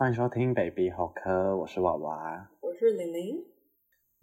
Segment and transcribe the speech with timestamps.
[0.00, 3.38] 欢迎收听 Baby 好科，我是娃娃，我是玲玲。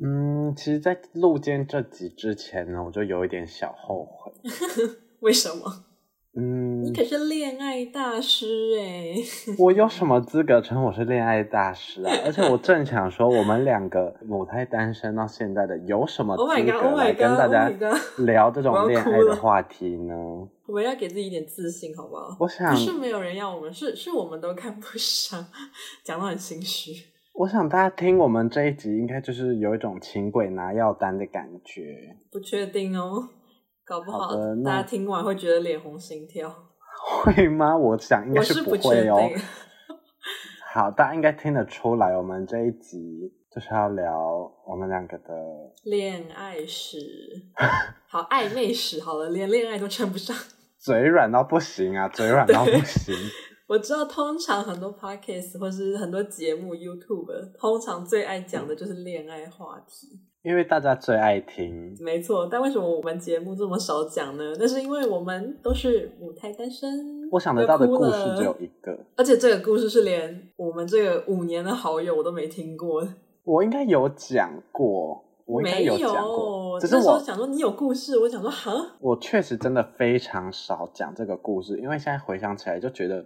[0.01, 4.31] 嗯，其实，在录今这集之前呢，我就有一点小后悔。
[5.19, 5.65] 为什么？
[6.37, 8.47] 嗯，你可是恋爱大师
[8.79, 9.15] 哎！
[9.59, 12.11] 我有什么资格称我是恋爱大师啊？
[12.25, 17.69] 而且我正想说，我们两个母胎单身到现在的，有什么资格来跟大家
[18.19, 20.47] 聊这种恋爱的话题呢？
[20.67, 22.35] 我们要给自己一点自信，好不好？
[22.39, 25.45] 我想不是没有人要我们，是是我们都看不上，
[26.03, 26.91] 讲到很心虚。
[27.33, 32.15] 我想大家听我们这一集，应该就是有一种请鬼拿药单的感觉。
[32.31, 33.29] 不确定哦。
[33.83, 34.31] 搞不好
[34.63, 36.49] 大家听完会觉得脸红心跳，
[37.23, 37.77] 会吗？
[37.77, 39.19] 我想应该是不会哦。
[40.73, 45.33] 好，大家应该听得出来，我们这一集就是要聊我们两个的
[45.83, 46.97] 恋爱史，
[48.09, 48.99] 好暧昧史。
[48.99, 50.35] 好了，连恋爱都称不上，
[50.85, 53.15] 嘴软到不行啊， 嘴软到不行。
[53.67, 57.25] 我知道，通常很多 podcast 或是很多节目 YouTube，
[57.59, 60.19] 通常最爱讲的就是恋爱话题。
[60.43, 62.47] 因为大家最爱听，没错。
[62.51, 64.53] 但为什么我们节目这么少讲呢？
[64.59, 67.27] 那是因为我们都是母胎单身。
[67.31, 73.03] 我想得到的故事只有一个，而且这个故事是连我们这个五年的好友我都没听过。
[73.43, 76.79] 我应该有讲过，我应该有讲过。
[76.79, 83.25] 只是我想说你有故事，我想说哈，我确实真的非常少讲这个故事，因为现在回想起来就觉得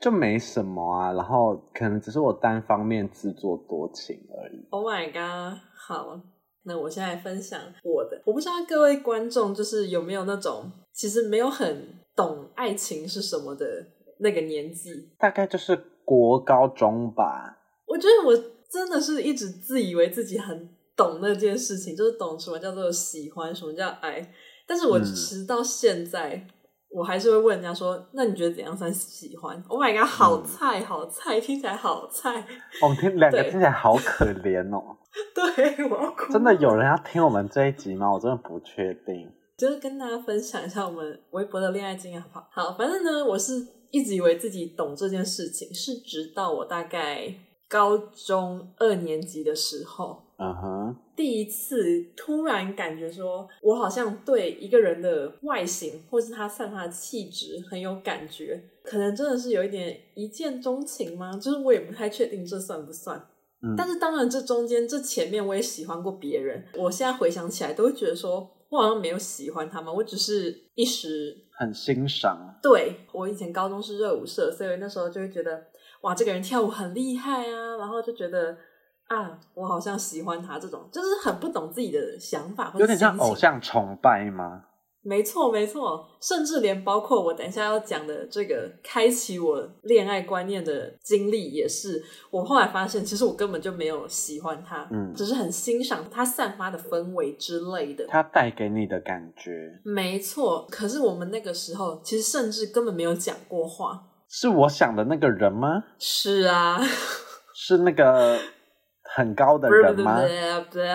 [0.00, 1.12] 就没什么啊。
[1.12, 4.66] 然后可能只是我单方面自作多情而已。
[4.70, 5.58] Oh my god！
[5.74, 6.20] 好，
[6.62, 8.22] 那我现在分享我的。
[8.24, 13.66] 我不知道各位观众就是有没有那种其实没有很懂爱情是什么的
[14.20, 17.58] 那个年纪，大概就是国高中吧。
[17.86, 18.34] 我觉得我
[18.70, 24.32] 真的是一直自以为自己很懂那件事情，就是懂什么叫做喜欢，什么叫爱。
[24.66, 26.34] 但是我直到现在。
[26.34, 26.50] 嗯
[26.88, 32.46] 我还是会问人家说：“那你觉得怎样算喜欢？”Oh my god，好菜，好菜，听起来好菜。
[32.80, 34.96] 我们听两个听起来好可怜哦。
[35.34, 36.32] 对，我要哭。
[36.32, 38.10] 真的有人要听我们这一集吗？
[38.10, 39.30] 我真的不确定。
[39.58, 42.70] 就是跟大家分享一下我们微博的恋爱经验，好不好？
[42.70, 43.52] 好，反正呢，我是
[43.90, 47.34] 一直以为自己懂这件事情，是直到我大概
[47.68, 50.22] 高中二年级的时候。
[50.38, 61.34] 嗯哼，第一次突然感觉说，我好像对一个人的外形，或是他散发的气质很有感觉，可能真的是有一点一见钟情吗？
[61.38, 63.18] 就是我也不太确定这算不算。
[63.62, 72.54] 嗯，但是当然这中间这前面我也喜欢过别人，我现在回想起来都会觉得说，我好像没有喜欢他们，我只是一时很欣赏。
[72.62, 75.64] 对，我以前高中是热舞社，所以那时候就会觉得，
[76.02, 78.54] 哇，这个人跳舞很厉害啊，然后就觉得。
[79.08, 84.62] 啊，我好像喜欢他这种，就是很不懂自己的想法，有点像偶像崇拜吗？
[85.02, 99.80] 没错，没错，甚至连包括我等一下要讲的这个开启我恋爱观念的经历，也是我后来发现，其实我根本就没有喜欢他，嗯，只是很欣赏他散发的氛围之类的，他带给你的感觉。
[99.84, 104.08] 没错，可是我们那个时候其实甚至根本没有讲过话。
[104.28, 105.84] 是我想的那个人吗？
[106.00, 106.80] 是啊，
[107.54, 108.36] 是那个。
[109.16, 110.20] 很高的人吗？
[110.70, 110.86] 对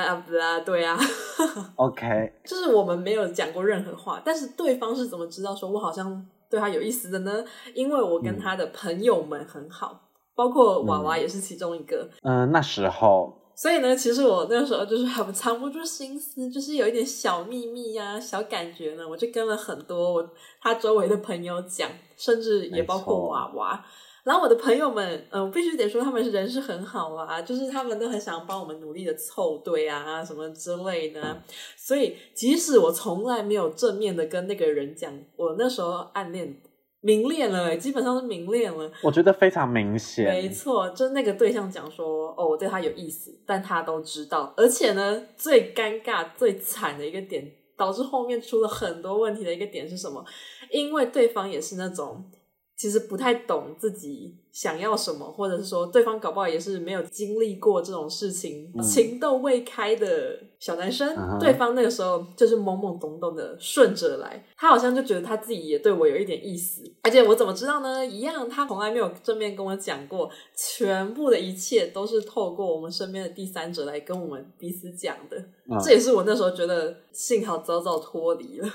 [0.85, 0.95] 啊。
[1.75, 7.43] OK，就是我们没有讲过任何话，但是对方是怎么知道说我好像对他有意思的呢？
[7.73, 9.99] 因为我跟他的朋友们很好，嗯、
[10.35, 12.07] 包括娃娃也是其中一个。
[12.21, 13.35] 嗯、呃，那时候。
[13.55, 20.29] 所以呢，其实我那时候就是很藏不住心思，就是有一点小秘密呀、啊、小感觉呢，我就跟了很多我
[20.61, 23.83] 他周围的朋友讲，甚至也包括娃娃。
[24.23, 31.41] 然后我的朋友们，嗯、呃，我必须得说，他们是人是很好啊，就是他们都很想帮我们努力的凑对啊，什么之类的。
[31.75, 36.55] 所以，即使我从来没有正面的跟那个人讲，我那时候暗恋、
[37.01, 38.91] 明恋了，基本上是明恋了。
[39.01, 40.25] 我觉得非常明显。
[40.25, 44.53] 没错，就那个对象讲说，哦，我对他有意思，但他都知道。
[44.55, 50.23] 而且呢，最尴尬、最惨的一个点，导致后面出了很多问题的一个点是什么？
[50.69, 52.23] 因为对方也是那种。
[52.81, 61.15] 其实不太懂自己想要什么，或者是说对方搞不好也是没有经历过这种事情，嗯、情窦未开的小男生。
[61.15, 61.39] Uh.
[61.39, 66.81] 对方那个时候就是懵懵懂懂的顺着来，他好像就觉得他自己也对我有一点意思。
[67.03, 68.03] 而且我怎么知道呢？
[68.03, 75.37] 一样，他从来没有正面跟我讲过，全部的一切都是透过我们身边的第三者来跟我们彼此讲的。
[75.67, 75.79] Uh.
[75.85, 78.67] 这也是我那时候觉得幸好早早脱离了。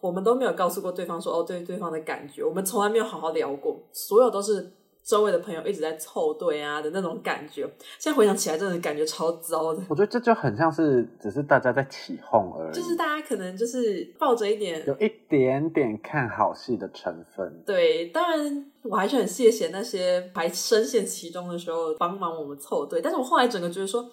[0.00, 4.72] 我们都没有告诉过对方说哦，对对方的感觉，我们从来没有好好聊过，所有都是
[5.02, 7.62] 周围的朋友一直在凑对啊的那种感觉。
[7.98, 9.82] 现在回想起来，真的感觉超糟的。
[9.88, 17.62] 我觉得这就很像是只是大家在起哄而已，就是大家可能就是抱着一点有一点点看好戏的成分。
[17.64, 24.08] 对，当然我还是很谢谢那些还深陷其中的时候帮忙我们凑对，但是我后来整个觉得说。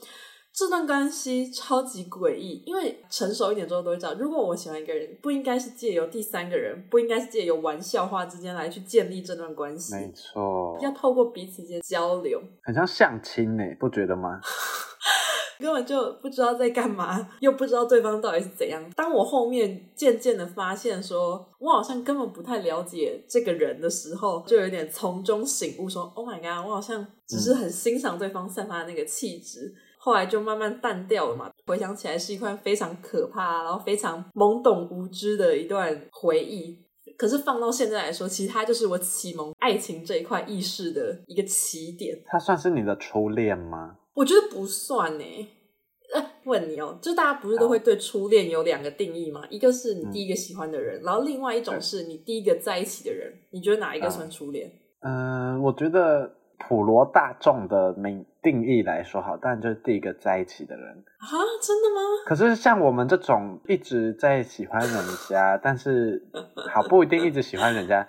[0.55, 9.93] 这段关系超级诡异，因为成熟一点之后都会知道，如果我喜欢一个人，不应该是借由第三个人，不应该是借由玩笑话之间来去建立这段关系。
[9.93, 14.39] 没错，要透过彼此间交流，很像相亲呢，不觉得吗？
[15.59, 18.81] 根本就不知道在干嘛，又不知道对方到底是怎样。
[18.95, 29.73] 当我后面渐渐的发现说，我好像根本不太了解这个人的时候，就有点从中醒悟说，说：“Oh my god，我好像只是很欣赏对方散发的那个气质。
[30.05, 31.49] 嗯”后来就慢慢淡掉了嘛。
[31.65, 36.85] 回想起来是一块非常可怕，然后非常懵懂无知的一段回忆。
[37.17, 42.21] 可是放到现在来说，其实它就是我启蒙爱情这一块意识的一个起点。
[42.25, 43.97] 它算是你的初恋吗？
[44.13, 45.23] 我觉得不算呢。
[46.13, 49.41] 哎、呃，问你哦，就大家不是都会对初恋有两个定义吗？
[49.49, 53.33] 一个是你第一个喜欢的人，嗯、然后另外一种是你第一个在一起的人。
[53.51, 54.71] 你觉得哪一个算初恋？
[55.01, 56.31] 嗯、呃，我觉得。
[56.57, 60.87] 普罗大众的名定义来说，好，当然就是第一个在一起的人
[61.17, 61.25] 啊，
[61.63, 62.01] 真的吗？
[62.27, 66.21] 可是像我们这种一直在喜欢人家， 但是
[66.71, 68.07] 好不一定一直喜欢人家，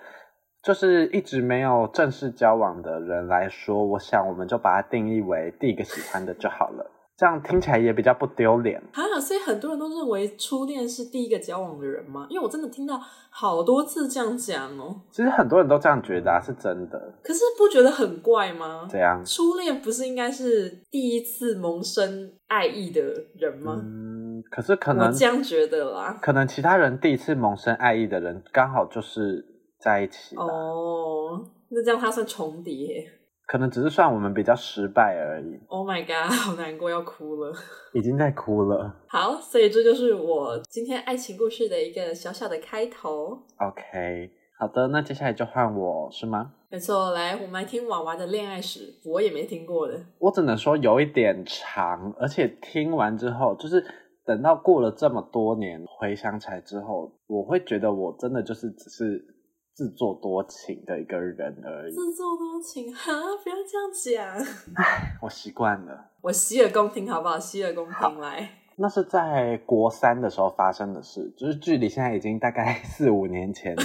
[0.61, 6.91] 就是一直没有正式交往的人来说，我想我们就把它定义为第一个喜欢的就好了。
[7.17, 9.19] 这样听起来也比较不丢脸啊！
[9.19, 12.27] 所以很多人都认为初恋是第一个交往的人吗？
[12.29, 15.01] 因为我真的听到好多次这样讲哦。
[15.09, 17.15] 其实很多人都这样觉得啊，是真的。
[17.23, 18.87] 可是不觉得很怪吗？
[18.87, 23.01] 这样，初恋不是应该是第一次萌生爱意的
[23.35, 23.81] 人吗？
[23.83, 26.19] 嗯，可是可能我这样觉得啦。
[26.21, 29.43] 可能其他人第一次萌生爱意的人刚好就是
[29.79, 31.43] 在一起哦。
[31.69, 33.11] 那这样他算重叠？
[33.47, 35.57] 可能只是算我们比较失败而已。
[35.67, 37.53] Oh my god，好难过，要哭了。
[37.95, 38.93] 已经在哭了。
[39.07, 43.39] 好，所以这就是我今天爱情故事的一个小小的开头。
[43.57, 44.29] OK，
[44.59, 46.51] 好的，那接下来就换我是吗？
[46.69, 49.97] 没错，来，我们来听娃娃的恋爱史，我也没听过的。
[50.19, 53.81] 我只能说有一点长，而且听完之后，就是
[54.25, 59.36] 等到过了这么多年，回想起来之后，我会觉得我真的就是只是。
[59.77, 61.93] 自作多情的一个人而已。
[61.93, 63.13] 自作多情哈，
[63.43, 64.73] 不要这样讲。
[64.75, 66.09] 唉，我习惯了。
[66.21, 67.37] 我洗耳恭听，好不好？
[67.37, 68.49] 洗耳恭听来。
[68.77, 73.75] 那是在国三的时候发生的事，就是距离现在已经大概 四五年前。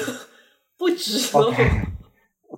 [0.79, 1.53] 不止了。
[1.53, 1.69] Okay,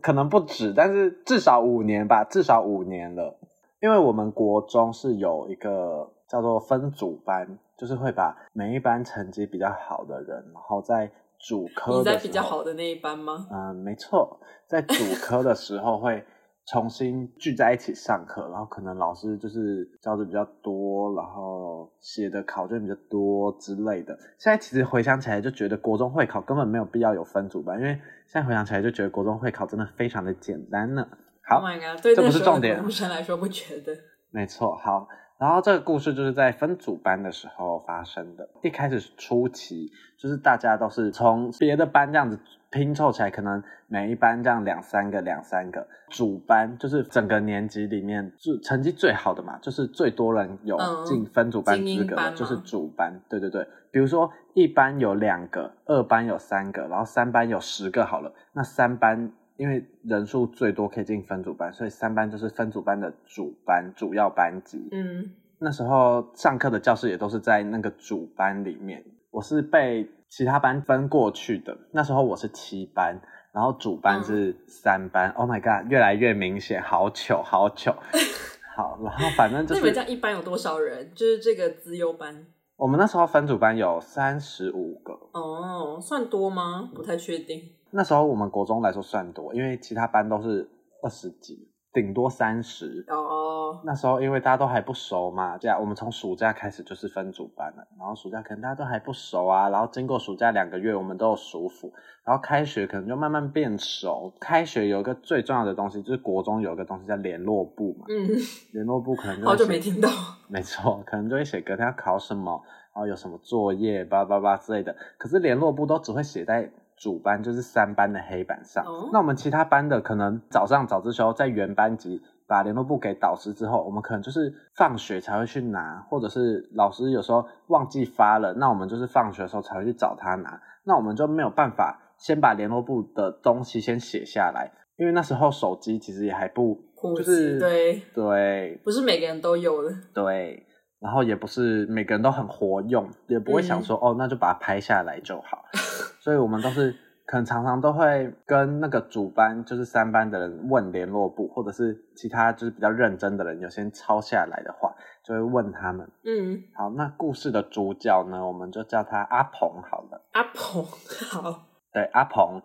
[0.01, 3.37] 可能不止，但是至少五年吧，至少五年了。
[3.81, 11.11] 因为我们国中是有一个叫做分组班，就是会把每一班成绩比较好的人，然后在。
[11.47, 13.47] 主科你在比较好的那一班吗？
[13.51, 16.25] 嗯，没错，在主科的时候会
[16.67, 24.17] 重新聚在一起上课，然后可能老师就是教的比较多，然后写的考卷比较多之类的。
[24.39, 27.93] 现在其实回想起来，就觉得国中会考根本没有必要有分组班，因为
[28.27, 31.07] 现在回想起来就觉得国中会考真的非常的简单呢。
[31.47, 32.83] 好，Oh my God，对，这不是重点。
[32.85, 33.95] 学生来说不觉得。
[34.31, 35.07] 没错，好。
[35.45, 38.49] 然后这个故事就是在分组班的时候发生的。
[38.63, 45.87] 一开始初期，就是大家都是从别的班这样子拼凑起来，可能每一班这样两三个、两三个。
[46.09, 53.21] 主班就是整个年级里面就成绩最好的嘛，就是最多人有进分组班资格的，就是主班。
[53.29, 59.31] 对对对，比如说一班有两个，二班有三个，然后三班有十个好了，那三班。
[59.57, 64.89] 因为人数最多可以进分组班，所以三班就是分组班的主班，主要班级。
[64.91, 69.05] 嗯，那时候上课的教室也都是在那个主班里面。
[69.31, 73.21] 我是被其他班分过去的，那时候我是七班，
[73.53, 75.31] 然后主班是三班。
[75.31, 77.97] 嗯、Oh my god，越来越明显，好糗，好糗。
[78.77, 79.81] 好，然后反正就是。
[79.81, 81.13] 那你们这样一班有多少人？
[81.15, 82.47] 就是这个资优班。
[82.77, 85.13] 我们那时候分组班有三十五个。
[85.33, 86.91] 哦，算多吗？
[86.93, 87.71] 不太确定。
[87.97, 90.69] 那时候我们国中来说算多，因为其他班都是
[91.01, 93.05] 二十几，顶多三十。
[93.09, 93.81] 哦。
[93.85, 97.87] 那时候因为大家都还不熟嘛，这样我们从暑假开始就是分组班了。
[97.97, 101.93] 然后暑假可能大家都还不熟啊，然后经过暑假两个月，我们都有熟辅，
[102.27, 104.33] 然后开学可能就慢慢变熟。
[104.41, 108.07] 开学有一个最重要的东西，就是国中有一个东西叫联络部嘛。
[108.09, 108.27] 嗯。
[108.75, 110.09] 联络部可能就好久没听到。
[110.49, 112.61] 没错，可能就会写隔天要考什么，
[112.93, 114.97] 然后有什么作业，叭叭叭之类的。
[115.17, 116.69] 可是联络部都只会写在。
[117.05, 119.11] 主班就是三班的黑板上，oh.
[119.13, 136.81] 那我们其他班的可能早上早自修在原班级把联络簿给导师之后，我们可能就是放学才会去拿，或者是老师有时候忘记发了，那我们就是放学的时候才会去找他拿，那我们就没有办法先把联络簿的东西先写下来，因为那时候手机其实也还不
[137.19, 140.65] 就是对对，不是每个人都有的，对，
[141.01, 145.63] 然后也不是每个人都很活用，也不会想说、嗯、哦，那就把它拍下来就好，
[146.25, 146.97] 所以我们都是。
[147.27, 156.07] 可能常常都会跟那个主班，就是三班的人问联络部，或者是其他就是比较认真的人，有些抄下来的话，就会问他们。
[156.23, 160.21] 嗯，好，那故事的主角呢，我们就叫他阿鹏好了。
[160.33, 161.65] 阿鹏，好。
[161.95, 162.61] 对，阿鹏。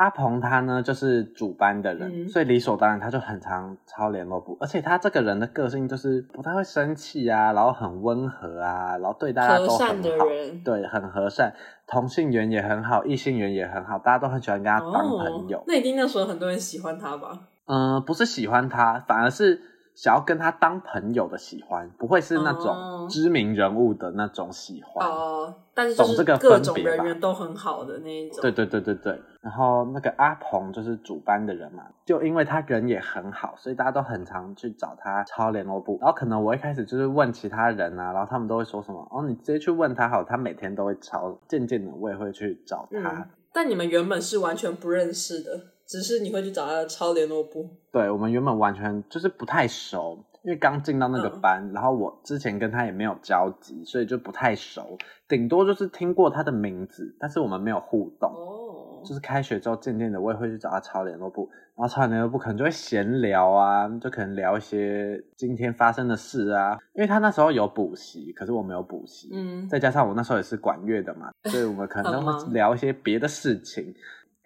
[0.00, 11.52] 阿鹏他呢，就是主班的人，嗯、所以理所当然他就很常抄联络簿，而且他这个人的个性就是不太会生气啊，然后很温和啊，然后对大家都很好，和善的人，对，很和善，
[11.86, 15.58] 同性缘也很好，异性缘也很好，大家都很喜欢跟他当朋友。
[15.58, 17.38] 哦、那一定那时候很多人喜欢他吧？
[17.66, 19.60] 嗯、呃，不是喜欢他，反而是。
[20.00, 25.54] 想要跟他当朋友的喜欢，不会是那种知名人物的那种喜欢哦。
[25.54, 28.38] Uh, 但是懂这个各种人缘都很好的那一种。
[28.40, 29.20] 对对对对对。
[29.42, 35.98] 然后那个阿鹏就是主班的人嘛，就因为他人也很好，所以大家都很常去找他抄联络簿。
[36.00, 41.38] 然后可能我一开始就是问其他人啊，然后他们都会说什么哦，你直接去问他好，他每天都会抄。
[41.46, 43.10] 渐渐的，我也会去找他。
[43.20, 43.28] 嗯。
[43.52, 45.60] 但你们原本是完全不认识的。
[45.90, 47.68] 只是你会去找他抄联络簿？
[47.90, 58.30] 对，我们原本完全就是不太熟，因为刚进到那个班，嗯、然后我之前跟他也没有交集，所以就不太熟，顶多就是听过他的名字，但是我们没有互动。
[58.30, 73.92] 哦，就是开学之后，渐渐的我也会去找他抄联络簿，然后抄完联络簿可能就会闲聊啊，就可能聊一些今天发生的事啊，因为他那时候有补习，可是我没有补习，嗯，再加上我那时候也是管乐的嘛，所以我们可能会聊一些别的事情。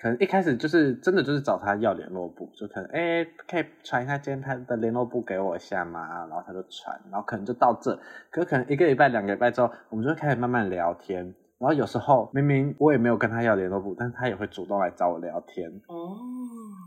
[0.04, 6.26] 可能一开始就是真的就是找他要联络簿，就可能哎、欸，可以传一下今天他的联络簿给我一下吗？
[6.28, 7.99] 然后他就传，然后可能就到这。
[8.30, 11.25] 可是可能一个礼拜、两个礼拜之后，我们就会开始慢慢聊天。
[11.58, 15.70] 然后有时候明明我也没有跟他要联络簿，但是他也会主动来找我聊天。
[15.88, 16.18] 哦，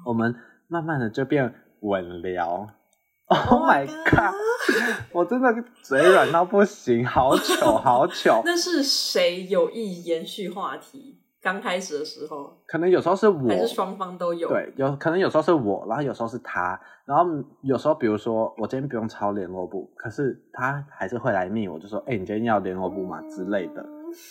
[0.05, 0.35] 我们
[0.67, 2.67] 慢慢的就变稳聊。
[3.29, 4.35] Oh my god！
[5.11, 5.47] 我真的
[5.81, 8.43] 嘴软到不行，好糗，好糗。
[8.45, 11.17] 那是谁有意延续话题？
[11.47, 14.49] 刚开始的时候，可能有时候是我，还是双方都有。
[14.49, 17.23] 对，有可能有时候是我，然后有时候是他，然后
[17.61, 23.85] 有时候比如说我今天不用抄联络簿，可是他还是会来密我，就说：“哎、欸，你今天要联络簿吗？”之类的。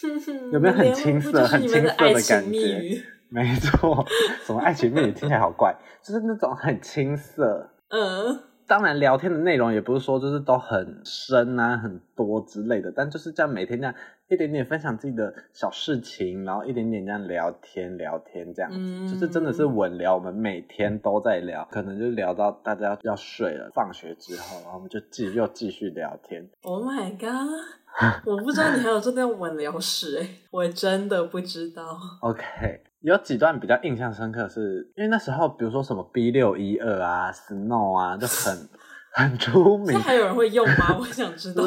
[0.53, 3.03] 有没有很青涩、很青涩的感觉？
[3.31, 4.05] 没错，
[4.45, 7.71] 什么爱情蜜语听起来好怪，就是那种很青涩。
[7.89, 8.39] 嗯。
[8.67, 13.95] 当然，聊天的内容也不是说就是都很深啊、很多之类的，但就是这样每天这样
[14.29, 20.15] 一点点分享自己的小事情，然后一点点这样聊天聊天这样，嗯，就是真的是稳聊。
[20.15, 26.49] 我们每天都在聊，可能就聊到大家要睡了，放学之后，然后我们就继又继续聊天。
[26.63, 28.27] Oh my god！
[28.27, 31.83] 我不知道你还有这段稳聊史诶，我真的不知道。
[32.21, 32.83] OK。
[33.07, 38.69] 有几段比较印象深刻是，是因为那时候，比如说什么 B 六一二啊、Snow 啊，就很
[39.13, 39.97] 很出名。
[40.01, 40.97] 还有人会用吗？
[40.99, 41.63] 我想知道。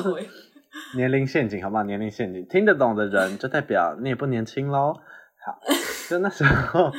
[0.98, 1.84] 年龄陷阱，好不好？
[1.84, 4.93] 年龄陷阱，听得懂的人就代表你也不年轻喽。
[5.46, 5.58] 好，
[6.10, 6.91] 就那时候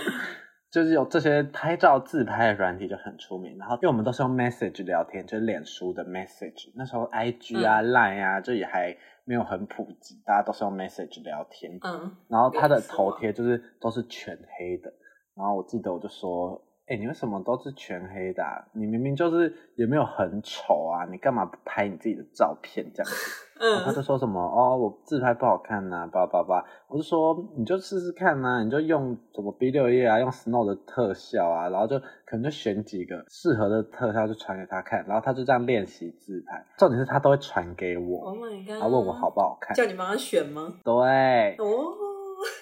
[0.71, 8.97] 就是有这些拍照自拍的软体就很出名，然后因为我们都是用 Message 聊天，就是脸书的 Message，那时候 IG 啊、嗯、Line 啊，就也还。
[9.31, 11.79] 没有很普及，大家都是用 message 聊天。
[11.83, 14.93] 嗯，然后他的头贴就是都是全黑的。
[15.37, 18.67] 然后我记得我就说：“哎、欸，你为什么都是全黑的、啊？
[18.75, 26.65] 你明明就是也没有很丑啊，你干嘛不拍你自己的照片这样子？” 嗯，他就说什么哦，我自拍不好看呐、啊，叭叭叭。
[26.89, 36.67] 我就说你就试试看呐、啊，你就用什么 B 六一啊，用 Snow 的特效啊，然后就可能就选几个适合的特效就传给他看，然后他就这样练习自拍。
[36.77, 40.75] 重点是他都会传给我，Oh my God，然后问我好不好看，叫你帮他选吗？
[40.83, 42.10] 对，哦。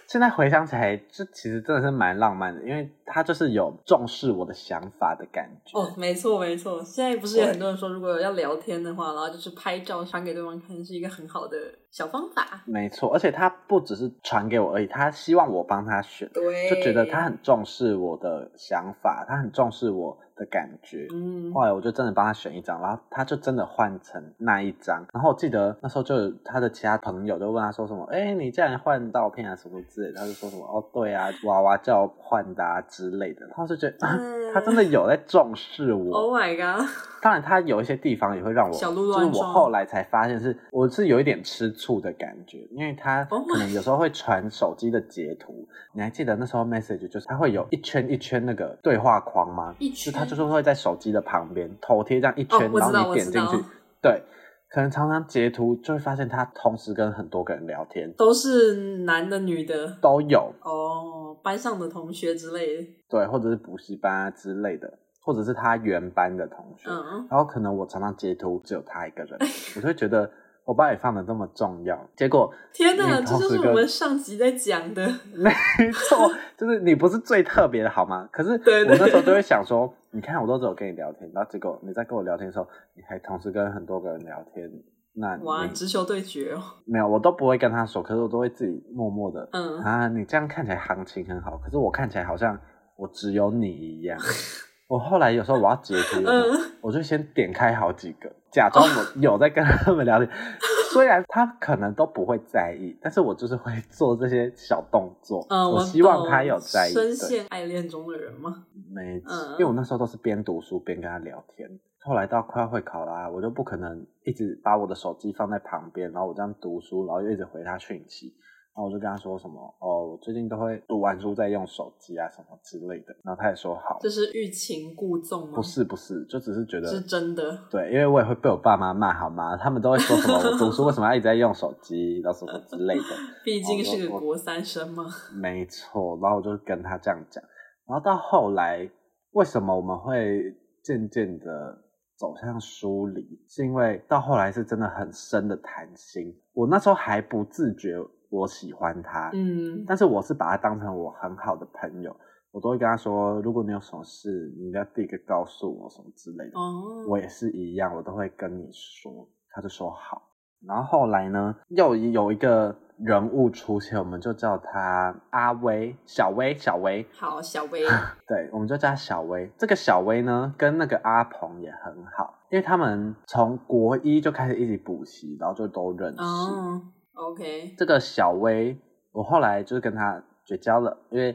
[0.08, 5.78] 现在回想起来，这其实真的是蛮浪漫的，因为他就是有重视我的想法的感觉。
[5.78, 11.58] 哦，没错没错，现在不是有很多人说，如果要聊天的话，然后就是拍照传给对方看，是一个很好的
[11.90, 12.62] 小方法。
[12.66, 25.04] 没错，而且他不只是传给我而已，他希望我帮他选，对，就觉得他很重视我的想法，他很重视我的感觉，嗯，后来我就真的帮他选一张，然后他就真的换成那一张。
[25.12, 33.46] 然后我记得那时候就有他的其他朋友就问他说什么，哎、欸，你竟然换照片啊什么之类的，他就说什么，哦，对啊，娃娃叫我换的啊之类的。
[33.46, 36.18] 然后就觉得、嗯、他真的有在重视我。
[36.28, 36.86] Oh my god！
[37.20, 45.52] 当然他有一些地方也会让我，就是我后来才发现是我是有一点吃醋的感觉，因为他可能有时候会传手机的截图。
[45.52, 49.74] Oh、你还记得那时候 message 就是他会有一圈一圈那个对话框吗？
[49.78, 50.12] 一圈。
[50.12, 53.64] 就他就是会在手机的旁边头贴这样一圈，哦、然后你点进去，
[54.02, 54.22] 对，
[54.68, 69.38] 可能常常截图就会发现他同时跟很多个人聊天，都是男的女的都有哦，班上的同学之类的，对，或者是补习班啊之类的，或者是他原班的同学，嗯，然后可能我常常截图只有他一个人，
[69.76, 70.30] 我就会觉得。
[70.68, 75.02] 我把你放的这么重要，结果天哪，这就是我们上集在讲的。
[75.34, 75.50] 没
[75.92, 78.28] 错，就是你不是最特别的好吗？
[78.30, 84.70] 可是我那时候就会想说，你看我都只有跟你聊天，然后结果你在跟我聊天的时候，你还同时跟很多个人聊天，
[85.14, 86.60] 那哇，直球对决哦。
[86.84, 92.60] 没有，我都不会跟他说，可是我都会自己默默的，嗯啊，你这样看起来行情很好，可是我看起来好像
[92.96, 94.18] 我只有你一样。
[94.88, 96.44] 我后来有时候我要截图，嗯，
[96.80, 100.28] 我就先点开好几个，假装我有在跟他们聊天。
[100.90, 105.46] 虽然他可能都不会在意，但是我就是会做这些小动作。
[105.50, 106.92] 嗯，我希望他有在意。
[106.92, 108.64] 深陷爱恋中的人吗？
[108.90, 111.68] 没，嗯，因为我那时候都是边读书边跟他聊天。
[112.00, 118.34] 后来到快要会考啦，我就不可能一直把我的手机放在旁边，然后我这样读书，然后又一直回他讯息。
[118.78, 123.12] 然后我就跟他说什么哦，我最近都会读完书再用手机啊什么之类的。
[123.24, 123.98] 然后他也说好。
[124.00, 125.56] 这是欲擒故纵吗？
[125.56, 127.58] 不是不是，就只是觉得是真的。
[127.68, 129.56] 对，因为我也会被我爸妈骂好吗？
[129.56, 133.02] 他们都会说什么我读书为什么要一直在用手机，然后什么之类的。
[133.44, 135.06] 毕竟是个国三生嘛。
[135.34, 137.42] 没错，然后我就跟他这样讲。
[137.84, 138.88] 然后到后来，
[139.32, 140.54] 为什么我们会
[140.84, 141.76] 渐渐的
[142.16, 143.26] 走向疏离？
[143.48, 146.32] 是因为到后来是真的很深的谈心。
[146.52, 147.96] 我那时候还不自觉。
[148.30, 152.14] 我喜欢他，嗯，但是我是把他当成我很好的朋友，
[152.50, 156.58] 我都会跟他说，如果你有什么事，你要第一个告诉我什么之类的。
[156.58, 159.28] 哦，我也是一样，我都会跟你说。
[159.50, 160.22] 他就说好。
[160.66, 167.06] 然后后来呢，又有一个人物出现，我们就叫他阿威，小威，小威。
[167.12, 167.82] 好，小威。
[168.26, 169.50] 对，我们就叫他小威。
[169.56, 176.20] 这个小威呢，跟那个阿鹏也很好，因为他们从国一就开始一起补习，然后就都认识。
[176.20, 176.82] 哦
[177.18, 178.78] OK，这个小薇，
[179.10, 181.34] 我后来就是跟他绝交了，因为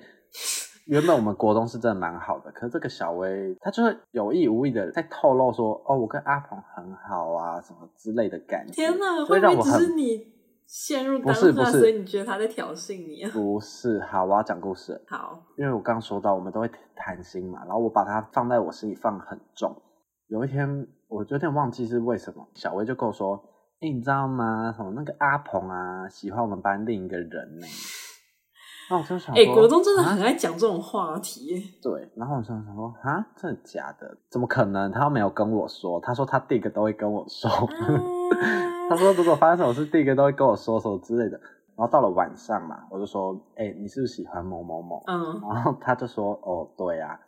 [0.88, 8.72] 原本我们国中是真的蛮好的，可是这个小薇，她就是有意无意的在透露说，哦，我跟阿鹏很好啊，什么之类的感觉。
[8.72, 10.26] 天哪，会不会只是你
[10.65, 13.30] 陷入当中，所以你觉得他在挑衅你啊？
[13.34, 15.04] 不是，好，我要讲故事。
[15.10, 19.76] 好，因为我刚刚说到，我们都会谈心嘛，然后我把它放在我心里放很重。
[20.28, 23.50] 有一天，我有点忘记是为什么，小薇就跟我说。
[23.84, 24.74] 欸、你知道吗？
[24.76, 27.67] 什么那个阿鹏啊，喜欢我们班另一个人呢？
[28.89, 31.62] 那我就想说，哎、欸，国中真的很爱讲这种话题。
[31.82, 34.17] 对，然后我就想说，啊，真的假的？
[34.30, 34.89] 怎么可能？
[34.89, 37.50] 他又没有跟我说，他说他第一个都会跟我说。
[38.89, 41.38] 他说如果发生什么事，第一个都会跟我说什么之类的。
[41.76, 45.04] 然后到了晚上嘛，我就说，哎、欸，你是不是喜欢某某某？
[45.08, 45.41] 嗯。
[45.54, 47.19] 然后他就说，哦，对啊。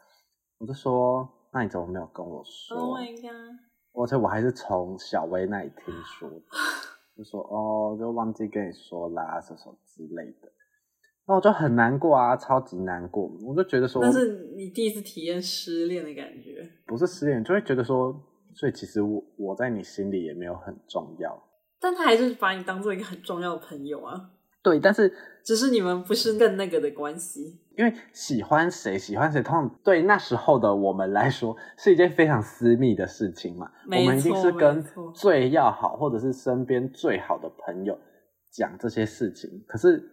[0.60, 3.60] 我就说，那你怎么没有跟我说？Oh my god！
[3.96, 6.42] 而且我还是从小薇那里听说的，
[7.18, 10.52] 就说哦，就忘记跟你说啦，什么之类的。
[11.28, 13.32] 那我就很难过啊，超级难过。
[13.44, 18.14] 我就觉得说，那是你第一次体验失恋的感觉，不是失恋，就会觉得说，
[18.54, 21.42] 所以其实我我在你心里也没有很重要。
[21.80, 24.34] 但他还是把你当做一个很重要的朋友啊。
[24.66, 27.62] 对，但是只是你们不是更那个的关系。
[27.78, 33.70] 因为喜欢谁，喜欢谁，通常对那时候的我们来说是一件非常私密的事情嘛。
[33.86, 37.96] 我们一定是跟最要好，或者是身边最好的朋友
[38.52, 39.64] 讲这些事情。
[39.68, 40.04] 可是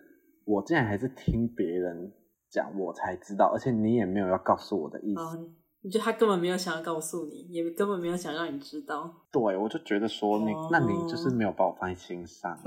[0.45, 2.13] 我竟然还是听别人
[2.51, 5.39] 讲，我才知道，而且你也没有要告诉我的意思。
[5.39, 9.13] 嗯，你觉得他根本没有想要告诉你，也根本没有想让你知道。
[9.33, 12.59] 对，我就觉得说你，那你就是没有把我放在心上啊。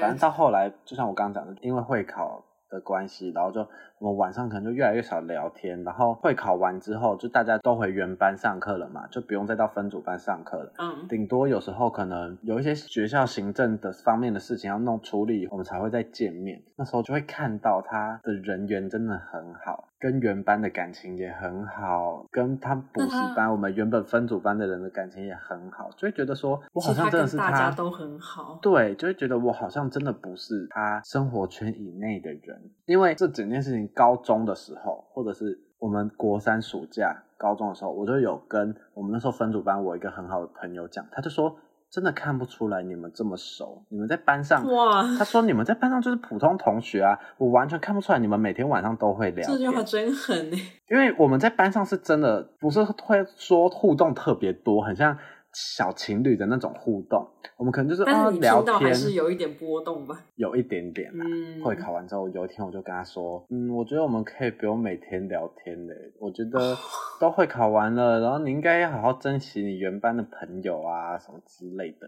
[0.00, 3.66] 反正到后来，就像我刚刚讲的，因为会考的关系，然后就
[3.98, 10.72] 我们晚上可能就越来越少聊天，然后会考完之后，就大家都回原班上课了嘛，就不用再到分组班上课了。
[10.76, 16.62] 嗯，顶多有时候可能有一些学校行政的方面的事情要弄处理，我们才会再见面。
[16.76, 28.58] 那时候就会看到他的人缘真的很好，跟原班的感情也很好，跟他补习班我们原本分组班的人的感情也很好，就会觉得说我好像真的是他，大家都很好。
[28.62, 32.70] 对，就会觉得我好像真的不是他生活圈以内的人。
[32.86, 41.56] 因为这整件事情，高中的时候，或者是我们国三暑假、高中的时候，我就有跟我们那时候分组班我一个很好的朋友讲，他就说，
[41.90, 49.46] 真的看不出来你们这么熟，你们在班上，哇，他说你们在班上就是普通同学啊，我完全看不出来你们每天晚上都会聊。
[49.48, 55.16] 这句话真狠耶，因为我们在班上是真的不是会说互动特别多，很像。
[55.60, 61.24] 小情侣的那种互动，我们可能就是啊聊天，还是有一点波动吧，有一点点啦。
[61.28, 65.94] 嗯，会考完之后，有一天我就跟他说，嗯，我觉得我们可以不用每天聊天嘞。
[66.20, 66.76] 我觉得
[67.18, 72.06] 都会考完了，然后你应该要好好珍惜你原班的朋友啊，什么之类的。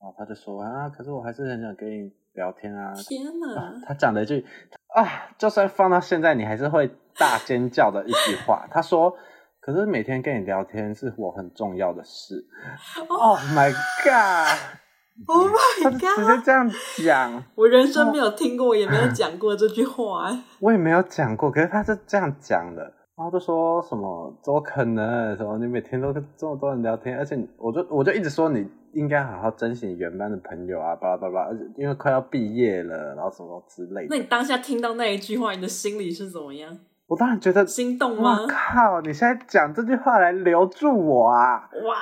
[0.00, 2.92] 然后他就说啊，可是我还是很想跟你聊天啊。
[3.08, 3.54] 天哪！
[3.54, 4.44] 啊，他讲了一句，
[4.96, 8.66] 啊，就算放到现在，你还是会大尖叫的一句话。
[8.68, 9.14] 他说
[9.60, 12.44] ：“可是每天跟你聊天是我很重要的事。
[13.08, 16.00] ”Oh my god！Oh my god！
[16.00, 16.70] 他直接这样
[17.04, 20.30] 讲，我人生没有听过，也没有讲过这句话。
[20.60, 22.82] 我也没有讲过，可是他是这样讲的。
[23.16, 24.34] 然后就说什么？
[24.42, 25.36] 怎么可能？
[25.36, 25.58] 什么？
[25.58, 34.16] 你每天都跟这么多人聊天，而且我就我就一直说你应该好好珍惜你原班的朋友啊，巴拉巴拉，而且因为快要毕业了，然后什么之类的。
[34.16, 36.78] 那你当下听到那一句话，你的心里是怎么样？
[37.10, 38.46] 我当然觉得心动吗？
[38.46, 39.00] 靠！
[39.00, 41.68] 你现在讲这句话来留住我啊？
[41.84, 41.96] 哇，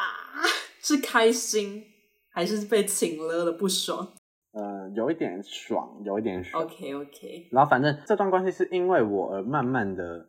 [0.82, 1.82] 是开心
[2.30, 4.06] 还是被请了的不爽？
[4.52, 6.62] 呃，有一点爽，有一点爽。
[6.62, 7.48] OK OK。
[7.50, 10.28] 然后反正这段关系是因为我而慢慢的。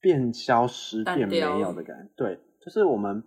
[0.00, 2.12] 变消失，变没有的感觉。
[2.14, 3.20] 对，就是我们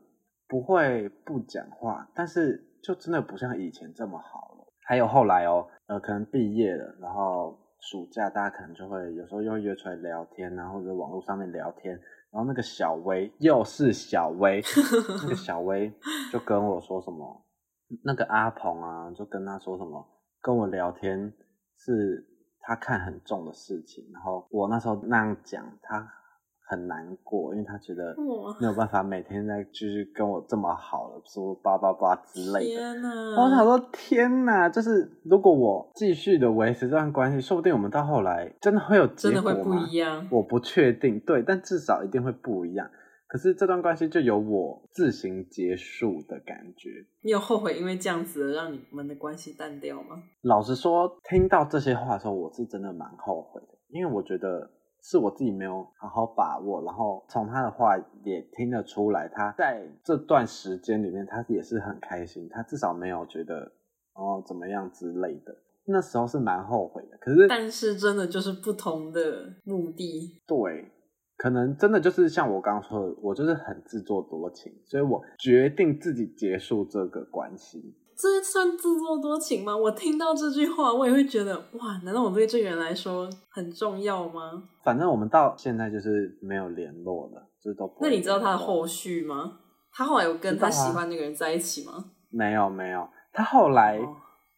[0.48, 4.74] 不会不讲话，但是就真的不像以前这么好了。
[4.86, 12.00] 还有后来哦，呃，可能毕业了，然后暑假大家可能就会有时候又约出来聊天啊，或者网络上面聊天。
[12.32, 14.62] 然后那个小薇又是小薇，
[15.24, 15.94] 那个小薇
[16.32, 17.46] 就跟我说什么，
[18.04, 20.08] 那个阿鹏啊，就跟他说什么，
[20.42, 21.34] 跟我聊天
[21.76, 22.26] 是
[22.62, 24.10] 他看很重的事情。
[24.14, 26.21] 然后我那时候那样讲他。
[26.72, 28.16] 很难过，因为他觉得
[28.58, 32.80] 没有办法每天在就是跟我这么好了，说叭叭叭之类的。
[32.80, 33.10] 天哪！
[33.36, 34.70] 我想说，天哪！
[34.70, 39.52] 就是如果我继续的维持这段关系，说不定我们到后来真的会有结果吗？
[39.52, 40.26] 真的会不一样？
[40.32, 42.90] 我不确定，对，但至少一定会不一样。
[43.28, 46.90] 可是这段关系就由我自行结束的感觉。
[47.22, 50.24] 你有后悔因为这样子让你们的关系淡掉吗？
[50.44, 54.70] 老实说，听到这些话的时候，我是真的蛮后悔的，因为我觉得。
[55.02, 63.72] 是我自己没有好好把握，然后从他的话也听得出来，他在这段时间里面，他也是很开心，他至少没有觉得
[64.14, 65.56] 哦怎么样之类的。
[65.86, 70.92] 那时候是蛮后悔的，可是但是真的就是不同的目的，对，
[71.36, 77.98] 可能真的就是像我刚刚说的，我就是很自作多情，所以我决定自己结束这个关系。
[78.22, 79.76] 这算自作多情吗？
[79.76, 84.62] 我听到这句话，我也会觉得哇，难道我对这个人来说很重要吗？
[84.84, 87.96] 反正我们到现在就是没有联络了，这都不。
[88.02, 89.58] 那你知道他的后续吗？
[89.92, 92.12] 他后来有跟他喜欢那个人在一起吗？
[92.30, 93.10] 没有，没有。
[93.34, 94.00] 他后来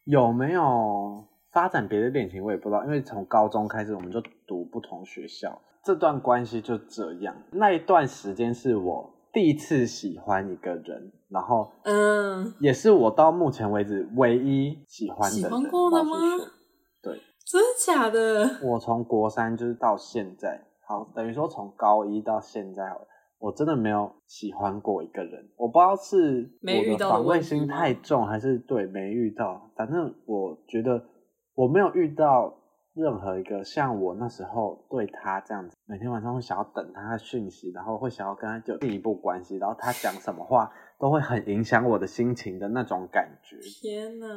[0.03, 2.83] 有没有发展别的恋情，我也不知道。
[2.83, 7.33] 因为从高中开始，我们就读不同学校，这段关系就这样。
[7.53, 11.13] 那一段时间是我第一次喜欢一个人。
[11.33, 15.49] 然后，嗯，也是我到目前为止唯一喜欢的人。
[15.49, 16.11] 喜欢过的吗？
[17.01, 18.47] 对，真的假的？
[18.61, 22.95] 我从国三就是到现在，好，等于说从高一到现在，
[23.39, 25.49] 我真的没有喜欢过一个人。
[25.57, 29.71] 我不知道是我的防卫心太重，还是对没遇到。
[29.75, 31.03] 反正我觉得
[31.55, 32.59] 我没有遇到。
[32.95, 43.57] 任何一个像我那时候对他这样子，每天晚上会想要等他的讯息，然后会想要跟他有进一步关系，然后他讲什么话都会很影响我的心情的那种感觉。
[43.59, 44.27] 天哪！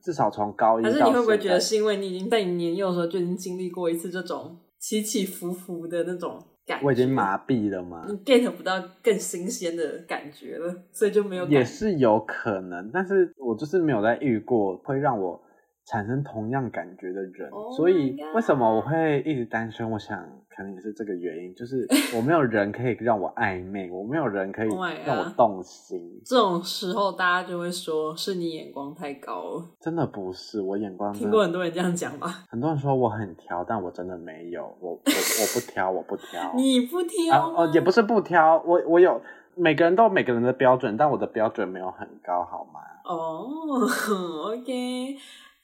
[0.00, 6.86] 至少从高一可是你会不会觉得是因为你已经在你年幼的时候就已经经历过一次这种起起伏伏的那种感觉？
[6.86, 8.06] 我已经麻痹了吗？
[8.08, 11.46] 你 get 不到更新鲜的感觉了，所以就没有。
[11.46, 15.40] 也是有可能，但是我就是没有在遇过会让我。
[15.86, 19.88] 产生同样感觉的人，oh、所以为什么我会一直单身？
[19.88, 20.18] 我想
[20.50, 24.68] 可能也是这个原因，就是 我没有人可以让我暧昧，我没有人可以
[25.04, 25.98] 让我动心。
[25.98, 29.64] Oh、这种时候，大家就会说是你眼光太高了。
[29.80, 32.44] 真的不是，我眼光听过很多人这样讲吧？
[32.48, 36.52] 很多人说我很挑，但我真的没有，我我我不挑，我不挑。
[36.56, 37.50] 你不挑？
[37.54, 39.22] 哦、啊，也不是不挑，我我有，
[39.54, 42.80] 每个人都有每个人的标准，但我的标准没有很高，好吗？
[43.04, 43.46] 哦、
[44.50, 45.16] oh，OK。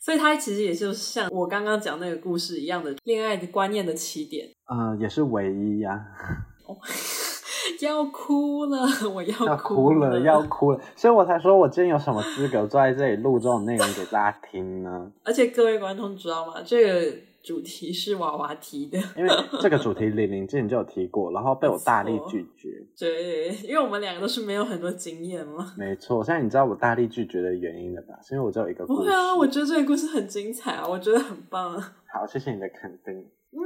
[0.04, 6.50] 所以他其实也就像我刚刚讲那个故事一样的恋爱的观念的起点，嗯、呃，也是唯一呀、啊。
[7.80, 8.78] 要哭了，
[9.14, 15.12] 我要哭了，要哭了，要哭了，所以我才说我今天有什么资格坐在这里录这种内容给大家听呢？
[15.22, 16.54] 而且各位观众知道吗？
[16.64, 17.16] 这个。
[17.42, 22.68] 主题是娃娃提的， 因为这个主题玲玲之前就有提过，然后被我大力拒绝。
[22.96, 25.74] 对，因为我们两个都是没有很多经验嘛。
[25.76, 28.14] 没错，现在你知道我大力拒绝的原因了吧？
[28.22, 29.00] 是因为我只有一个故事。
[29.00, 31.72] 不会啊，我觉得这个故事很精彩啊，我觉得很棒。
[32.14, 33.14] 好，谢谢你的肯定。
[33.14, 33.58] 嗯，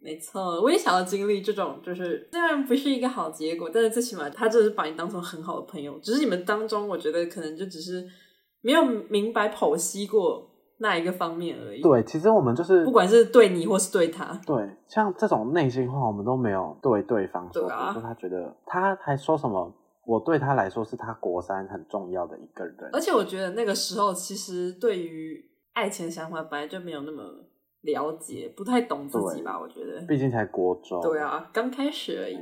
[0.00, 5.98] 没错，我也想要经历这种，就是虽然不是一个好结果，但是最起码他就是把你当成很好的朋友。
[6.00, 8.06] 只是你们当中，我觉得可能就只是
[8.60, 10.50] 没有明白剖析过。
[10.78, 11.80] 那一个方面而已。
[11.80, 17.62] 对，其实我们就是不管是对你或是对他，对，像这种内心话，我们都没有对对方说。
[17.62, 19.72] 对啊，就他觉得他还说什么，
[20.04, 22.76] 我对他来说是他国三很重要的一个人。
[22.92, 27.22] 而且我觉得那个时候，其实对于爱情的想法本来就没有那么
[27.82, 29.58] 了解，不太懂自己吧？
[29.58, 31.00] 我觉得，毕竟才国中。
[31.00, 32.36] 对啊，刚开始而已。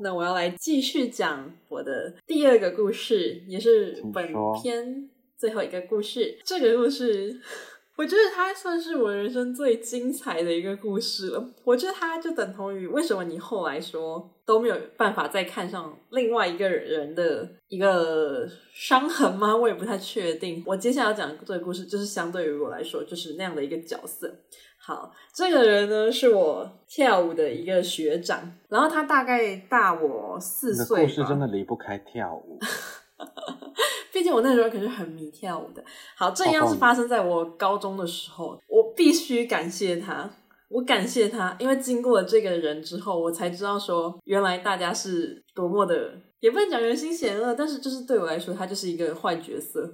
[0.00, 6.38] 那我要来继续讲我的第二个故事，也是本篇最后一个故事。
[6.44, 7.40] 这个故事。
[8.00, 11.50] 我觉得它算是我人生最精彩的一个故事了。
[11.64, 19.54] 我觉得它就等同于为什么你后来说都没有办法再看上另外一个人的一个伤痕吗？
[19.54, 20.64] 我也不太确定。
[20.66, 24.34] 我接下来要讲的这个故事，就是相对于我来说，就是那样的一个角色。
[24.78, 31.04] 好，这个人呢是我跳舞的一个学长，然后他大概大我四岁。
[31.04, 32.58] 故事真的离不开跳舞。
[34.20, 35.82] 毕竟我那时候可是很迷跳舞的。
[36.14, 40.30] 好，这一样是发生在我高中的时候，我必须感谢他，
[40.68, 49.90] 我感谢他，因为经过了这个人之后，我才知道说，原来大家是多么的，也不能讲人心险恶，但是就是对我来说，他就是一个坏角色。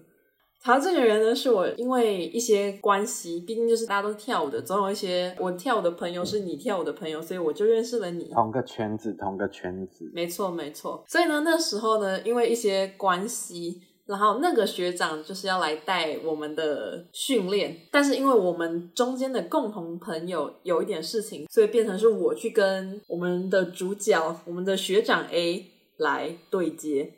[0.64, 8.24] 好，这个人呢，是我因为一些关系，毕竟就是大家都是跳舞的，总有一些我跳舞的朋友是你跳舞的朋友，所以我就认识了你。
[8.32, 10.10] 同个圈子，同个圈子。
[10.12, 11.04] 没错，没错。
[11.06, 25.66] 所以呢，那时候呢，因为一些关系，然后那个学长就是要来带我们的训练，但是因为我们中间的共同朋友有一点事情，所以变成是我去跟我们的主角，我们的学长 A
[25.98, 27.12] 来对接。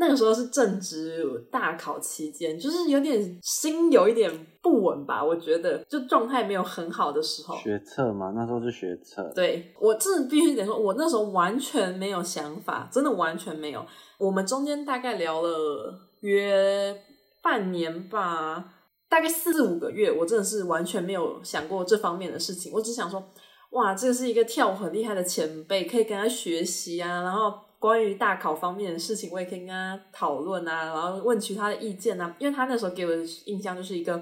[0.00, 4.30] 那个时候是正值大考期间，就是有点心有一点
[4.62, 7.56] 不稳吧，我觉得就状态没有很好的时候。
[7.56, 9.28] 学测嘛，那时候是学测。
[9.34, 13.84] 对，我真的必须得说，我那时候完全没有想法，真的完全没有。
[14.20, 17.02] 我们中间大概聊了约
[17.42, 18.72] 半年吧，
[19.08, 22.72] 大概四五个月，我真的是完全没有想过这方面的事情。
[22.72, 23.22] 我只想说，
[23.70, 27.66] 哇，这是一个跳舞很厉害的前辈，可以跟他学习啊，然后。
[27.80, 32.34] 关于大考方面的事情，我也可以跟他讨论啊，然后问取他的意见啊。
[32.40, 34.20] 因为他那时候给我的印象就是一个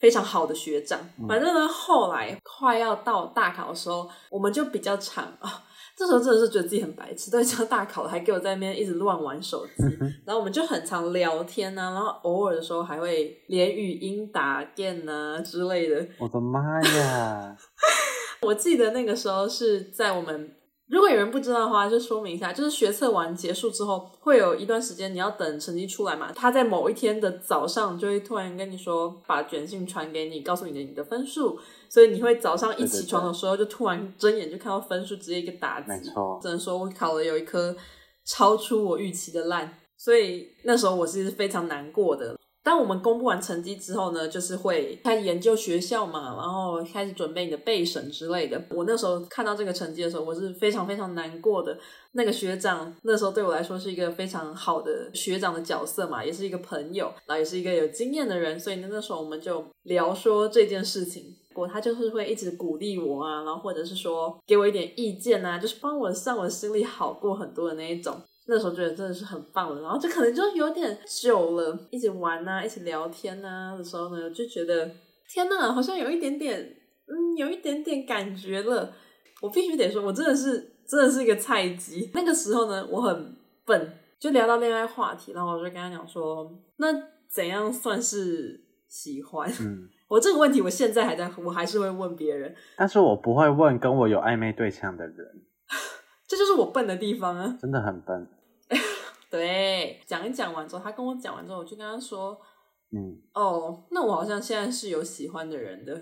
[0.00, 0.98] 非常好的学长。
[1.28, 5.62] 反正呢，后来快要到大考的时候，我们就比较长啊。
[5.98, 9.82] 这时候真的是觉得自己很白痴，都已经大考了，还给我在那边一直乱玩手机。
[10.24, 16.06] 然后我们就很常聊天啊，然后偶尔的时候还会连语音打电啊之类的。
[16.18, 17.56] 我的妈呀！
[18.42, 20.52] 我记得那个时候是在我们。
[20.88, 26.32] 如果有人不知道的话，就说明一下，就是学测完结束之后，会有一段时间你要等成绩出来嘛。
[26.32, 31.58] 他在某一天的早上就会突然跟你说，把卷信传给你，告诉你的你的分数。
[31.90, 35.88] 所以你会早上一起床的时候，就突然睁眼就看到分数，直接一个打击。
[35.88, 37.76] 没错，只能说我考了有一科
[38.24, 42.37] 超出我预期的烂，所以那时候我是非常难过的。
[42.68, 48.62] 当我们公布完成绩之后呢，就是会开始研究学校嘛，然后开始准备你的备审之类的。
[48.68, 51.78] 我那时候看到这个成绩的时候，我是非常非常难过的。
[52.12, 61.34] 那个学长那时候对我来说是一个非常好的学长的角色嘛，也是一个朋友，然后也是一个有经验的人，所以那时候我们就聊说这件事情。
[61.54, 68.14] 我他就是会一直鼓励我啊，然后或者是说给我一点意见啊，就是帮我让我心里好过很多的那一种。
[68.50, 74.90] 那时候觉得真的是很棒的，然后就可能就有点久了，一起玩啊，一起聊天啊的时候呢，就觉得
[75.28, 76.58] 天呐，好像有一点点，
[77.06, 78.90] 嗯，有一点点感觉了。
[79.40, 82.10] 我必须得说，我真的是真的是一个菜鸡。
[82.14, 86.86] 那个时候呢，我很笨，就聊到恋爱话题，然后我就跟他讲说，那
[87.30, 89.48] 怎样算是喜欢？
[89.60, 95.42] 嗯， 我这个问题我现在还在，我还是会问别人，但是我不会问跟我有暧昧对象的人，
[96.26, 98.26] 这就是我笨的地方啊，真的很笨。
[99.30, 102.40] 对，讲一讲完之后，他跟我讲完之后，我就跟他说
[102.92, 105.94] ：“嗯，哦，那我好像现在是有喜欢的人的，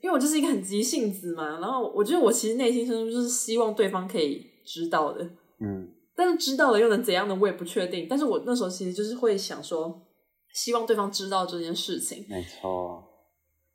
[0.00, 1.58] 因为我就是一个很急性子嘛。
[1.58, 7.36] 然后我觉得我其实内心深处就是希望对方可以知道的，嗯，但是知道了又能怎样呢？
[7.40, 8.06] 我也不确定。
[8.08, 10.00] 但是我那时候其实就是会想说，
[10.52, 12.24] 希望对方知道这件事情。
[12.28, 13.02] 没错，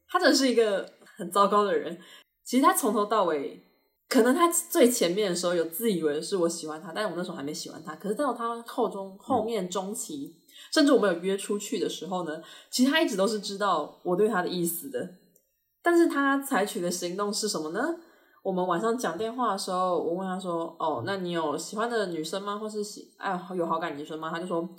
[0.08, 2.00] 他真的是一个很糟糕的人。
[2.44, 3.62] 其实他从头到尾。”
[4.10, 7.96] 可能他最前面的时候有自以为是我喜欢他，但是我那时候还没喜欢他。
[7.96, 10.36] 可是到他后中后面中期，嗯、
[10.74, 15.16] 甚至我们有约出去的时候呢，其实他一直都是知道我对他的意思的。
[15.82, 17.82] 但是他采取的行动是什么呢？
[18.44, 22.58] 我们晚上讲电话的时候，我问他说：“哦，那你有喜欢的女生吗？
[22.58, 24.70] 或是喜哎有好感女生吗？”他就说。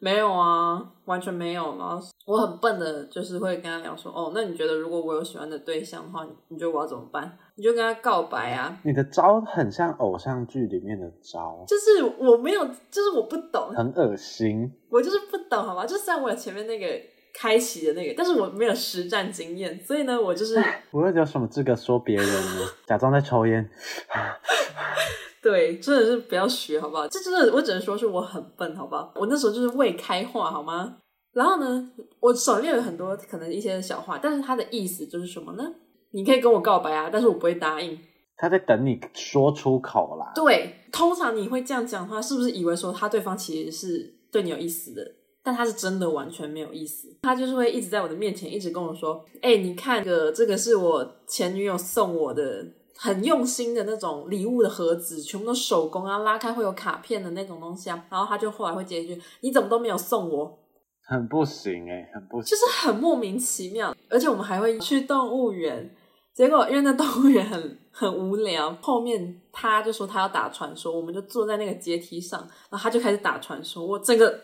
[0.00, 1.76] 没有啊，完全没有。
[1.76, 7.38] 然后我很笨的，就是会跟他聊说，哦，那你觉得如果我有喜欢的对象的话，你觉得我要怎么办？
[7.54, 8.78] 你就跟他告白啊。
[8.84, 14.70] 你的招很像偶像剧里面的招，就是我没有，就是我不懂，很恶心。
[14.90, 15.86] 我就是不懂，好吗？
[15.86, 16.86] 就算我有前面那个
[17.32, 22.60] 开启的那个，但是我没有实战经验，所以呢，我就是我有什么资格说别人呢？
[22.86, 23.66] 假装在抽烟。
[25.40, 27.08] 对，真的是不要学，好不好？
[27.08, 29.10] 这真的，我只能说是我很笨，好不好？
[29.14, 30.98] 我那时候就是未开化，好吗？
[31.38, 35.72] 然后呢，我手里有很多可能一些小话，但是他的意思就是什么呢？
[36.10, 37.96] 你可以跟我告白啊，但是我不会答应。
[38.36, 40.32] 他在等你说出口啦。
[40.34, 45.14] 对，通常你会这样讲的话，是不是以为说他对方其实是对你有意思的？
[45.44, 60.58] 但他是真的完全没有意思，他就是会一直在我的面前一直跟我说：“哎、欸，你看个这个是我前女友送我的，很用心的那种礼物的盒子，全部都手工啊，拉开会有卡片的那种东西啊。”然后他就后来会接一句：“你怎么都没有送我？”
[61.08, 63.96] 很不行哎、欸、很不行，就是很莫名其妙。
[64.10, 65.90] 而且我们还会去动物园，
[66.34, 72.38] 结果因为那动物园很 很无聊，后面他就说他要打传说，我们就坐在那个阶梯上，
[72.70, 74.38] 然后他就开始打传说，我整个。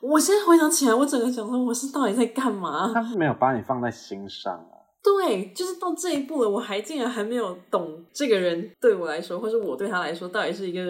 [0.00, 2.92] 我现在回想起来，我整个想说，我是到底在干嘛？
[2.94, 4.76] 他是没有把你放在心上啊。
[5.02, 10.82] 对，就是到这一步了，我还竟然还没有懂这个人对我来说，或是我对他来说，到底是一个。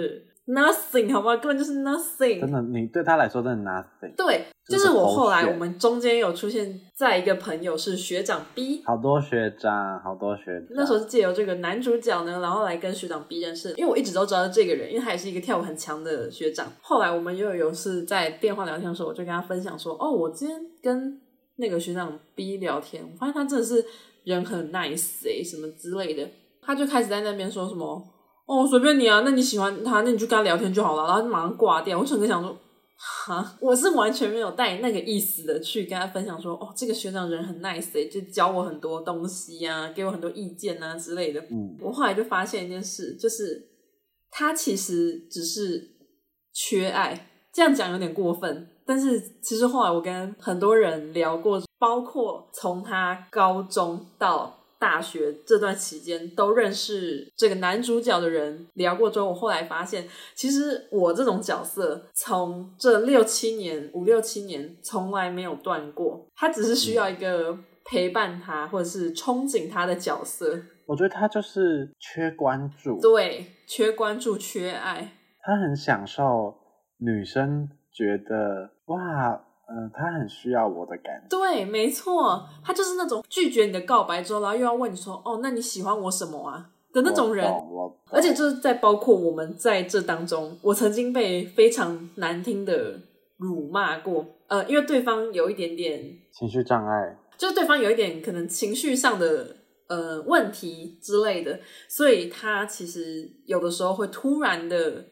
[0.46, 2.40] Nothing，好不好，根本就是 nothing。
[2.40, 4.14] 真的，你对他来说真的 nothing。
[4.16, 10.68] 对，就是我后来我们中间有出现在一个朋友是学长 B，好多学长，好多学长。
[10.70, 13.70] 那时候是借由这个男主角呢，然后来跟学长 B 认识。
[13.70, 16.70] 因为我一直都知道这个人，因为他也是一个跳舞很强的学长。
[16.80, 21.20] 后来我们又有一次在电话聊天的时候，我就跟他分享说：“哦，我今天跟
[21.56, 23.84] 那个学长 B 聊天，我发现他真的是
[24.22, 26.28] 人很 nice 欸，什么之类的。”
[26.62, 28.12] 他就开始在那边说什么。
[28.46, 31.98] 哦，随便你啊，那你喜欢他，那你就跟他聊天就好了，然后就马上挂掉。
[31.98, 32.56] 我整个想说，
[32.96, 41.40] 哈，我是完全没有带那个意思的去跟他分享说，哦，这个学长人很 nice 欸，就教我很多东西啊，给我很多意见啊之类的。
[41.50, 43.60] 嗯，我后来就发现一件事，就是
[44.30, 45.82] 他其实只是
[46.52, 54.55] 缺爱，这样讲有点过分，但是其实后来我跟很多人聊过，包括从他高中到。
[54.78, 66.26] 大学这段期间都认识这个男主角的人聊过之后，我后来发现，其实我这种角色从这六七年、五六七年从来没有断过。
[66.34, 70.58] 他只是需要一个陪伴他或者是憧憬他的角色。
[70.86, 75.12] 我觉得他就是缺关注，对，缺关注、缺爱。
[75.40, 76.54] 他很享受
[76.98, 79.45] 女生觉得哇。
[79.68, 81.26] 嗯，他很需要我的感觉。
[81.28, 87.44] 对，没错，他就是那种拒绝你的告白之后，然后又要问你说：“哦，那你喜欢我什么啊？”的那种人。
[88.10, 93.00] 而且就是在包括我们在这当中，我曾经被非常难听的
[93.38, 94.24] 辱骂过。
[94.46, 96.00] 呃，因为对方有一点点
[96.32, 99.56] 情绪障碍，就是对方有一点可能情绪上的
[99.88, 105.06] 呃问题之类的，所以他其实有的时候会突然的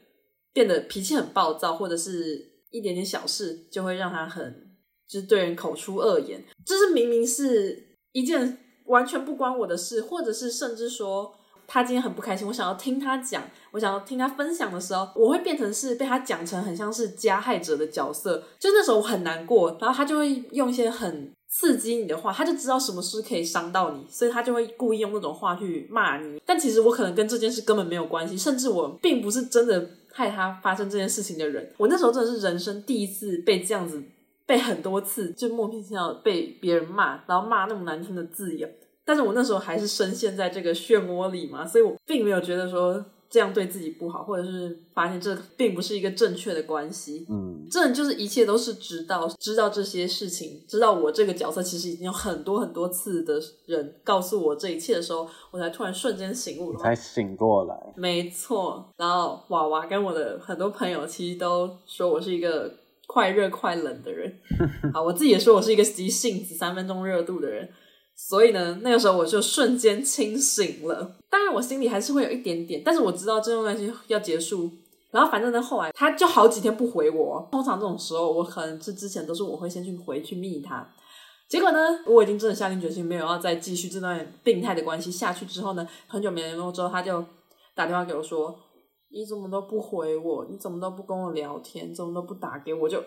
[0.52, 2.53] 变得脾气很暴躁，或者是。
[2.74, 4.42] 一点点小事就会让他很，
[5.06, 11.32] 就是对人口出恶言，就是明明是一件完全不关我的事，或者是甚至说
[11.68, 29.90] 他今天很不开心，我想要听他讲，我想要听他分享的时候，我会变成是被他讲成很像是加害者的角色，就那时候我很难过，然后他就会用一些很刺激你的话，他就知道什么事可以伤到你，所以他就会故意用那种话去骂你，但其实我可能跟这件事根本没有关系，甚至我并不是真的。
[30.14, 34.02] 害他发生这件事情的人，我那时候真的是人生第一次被这样子，
[34.46, 38.72] 被很多次就莫名其妙被别人骂，然后骂那么难听的字眼。
[39.04, 43.04] 但是我那时候还是深陷在这个漩涡里嘛，所以我并没有觉得说。
[43.34, 47.26] 这样对自己不好，或者是发现这并不是一个正确的关系。
[47.28, 57.92] 嗯，这就是一切都是知道知道这些事情，知道我这个角色其实已经有很多很多次的人告诉我这一切的时候，我才突然瞬间醒悟了，才醒过来。
[57.96, 62.72] 没错，然后娃娃跟我的很多朋友其实都说我是一个
[63.08, 64.32] 快热快冷的人。
[64.94, 67.68] 啊，我自己也说我是一个急性子、三分钟热度的人。
[68.16, 71.16] 所以呢，那个时候我就瞬间清醒了。
[71.28, 74.70] 当然，我心里还是会有一点点，但是我知道这段关系要结束。
[75.10, 77.48] 然后，反正呢，后来他就好几天不回我。
[77.52, 80.88] 通常这种时候，我可能是之前都是我会先去回去密他。
[81.48, 87.24] 结果呢，我已经真的下定决心没有要再继续这段病态的关系下去之后呢，很久没联络之后，他就
[87.74, 88.58] 打电话给我说。
[89.14, 90.44] 你怎么都不回我？
[90.50, 91.94] 你怎么都不跟我聊天？
[91.94, 92.88] 怎么都不打给我？
[92.88, 93.00] 就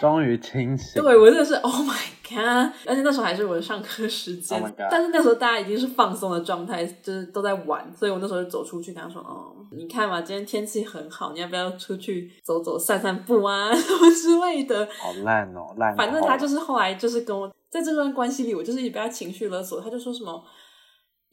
[0.00, 1.02] 终于清醒。
[1.02, 2.72] 对，我真的是 Oh my God！
[2.86, 15.94] 而且那时候还是我的上课时间，oh、但是那时候大家已经是放松的状态，就是都在玩，所以我那时候就走出去跟他说：“哦，你看嘛，今天天气很好，你要不要出去走走、散散步啊， 什么之类的？”好烂哦，烂！
[15.94, 20.42] 反正他就是后来就是跟我在这段关系里，我就是一直被他情绪勒索，他就说什么。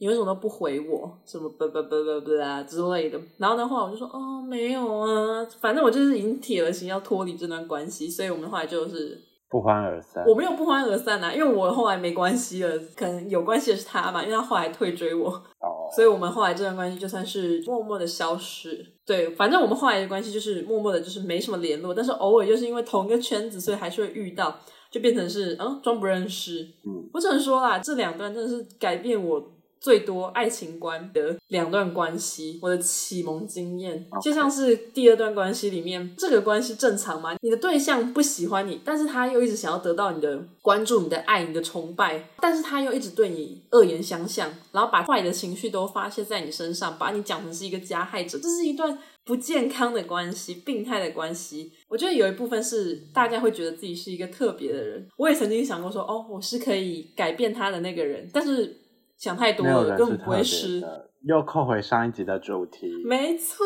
[0.02, 1.16] 你为什么都不回我？
[1.24, 3.16] 什么不不不不不啊之类的。
[3.38, 9.16] 然后的话，我就说哦，没有啊，反正我就是已经铁了心要脱离这段关系，所以我们后来就是
[9.48, 10.24] 不欢而散。
[10.26, 18.84] 我没有不欢而散啊，因为我后来没关系了，可能有关系的是他嘛，因为他后来退追我，哦，所以我们后来这段关系就算是默默的消失。
[19.06, 24.58] 对，反正我们后来的关系就是默默的，就是没什么联络，但是偶尔就是因为同一个圈子，所以还是会遇到，
[24.90, 26.60] 就变成是嗯装不认识。
[26.84, 29.40] 嗯，我只能说啦，这两段真的是改变我。
[29.82, 37.36] 最多爱情观的两段关系，我的启蒙经验.就像是第二段关系里面，这个关系正常吗？
[37.42, 51.72] 你的对象不喜欢你，但是他又一直想要得到你的关注、你的爱、你的崇拜，但是他又一直对你恶言相向，然后把坏的情绪都发泄在你身上，把你讲成是一个加害者，这是一段不健康的关系、病态的关系。
[51.88, 58.78] 我觉得有一部分是大家会觉得自己是一个特别的人，我也曾经想过说，哦，我是可以改变他的那个人，但是。
[59.22, 60.82] 想太多了，根本不会是。
[61.22, 62.90] 又扣回上一集的主题。
[63.04, 63.64] 没错，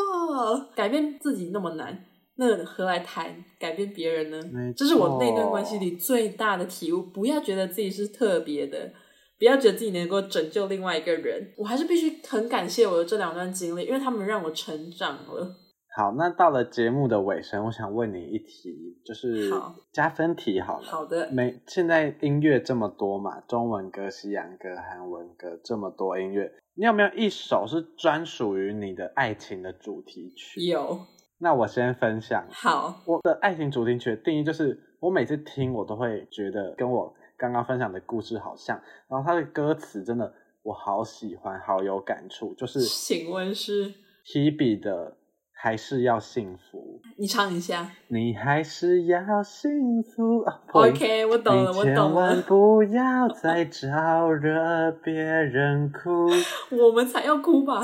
[0.75, 1.99] 改变自己那么难，
[2.35, 4.39] 那何来谈改变别人呢？
[4.77, 7.03] 这是我那段关系里最大的体悟。
[7.03, 8.93] 不要觉得自己是特别的，
[9.39, 11.51] 不要觉得自己能够拯救另外一个人。
[11.57, 15.57] 我还是必须很感谢我的这两段经历，因为他们让我成长了。
[15.97, 19.51] 好，那到了节目的尾声，我想问你一题，就是
[19.90, 20.84] 加分题好了。
[20.84, 21.30] 好的。
[21.30, 30.61] 没，现在音乐这么多嘛，中文歌、西洋歌、韩文歌这么多音乐，你有没有一首是专属于你的爱情的主题曲？
[30.66, 31.01] 有。
[31.38, 32.47] 那我先分享。
[32.51, 33.01] 好。
[33.07, 38.78] 我的爱情主题曲的定义就是，我每次听我都会觉得跟我刚刚分享的故事好像，
[39.09, 40.30] 然后它的歌词真的
[40.62, 42.53] 我好喜欢，好有感触。
[42.53, 43.94] 就是，请问是
[44.26, 45.16] Hebe 的。
[45.59, 47.91] 还是要幸福，你唱一下。
[48.09, 50.45] 你还是要幸福。
[50.73, 51.87] OK，我懂了，我懂了。
[51.87, 56.29] 你千万不要再招惹别人哭。
[56.77, 57.83] 我们才要哭吧？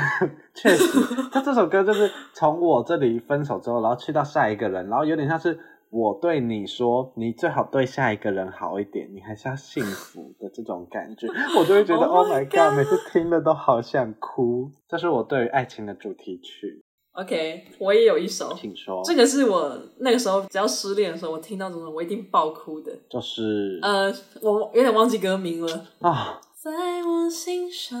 [0.54, 0.84] 确实，
[1.30, 5.60] 他这首歌就是从我这里分手之后，然后去到下一个人，然后有点像是。
[5.94, 11.28] 我对你说，你最好对下一个人好一点，你还是要幸福的这种感觉，
[11.60, 14.70] 我就会觉得 Oh my God，每次听了都好想哭。
[14.88, 16.82] 这是我对于爱情的主题曲。
[17.12, 19.02] OK，我也有一首，请说。
[19.04, 22.90] 这个是我那个时候只要失恋的时候，我听到这种我一定爆哭的。
[23.10, 26.40] 就是呃，我有点忘记歌名了啊。
[26.54, 26.70] 在
[27.04, 27.98] 我心上